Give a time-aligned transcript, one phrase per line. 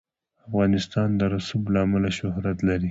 [0.47, 2.79] افغانستان د رسوب له امله شهرت لري.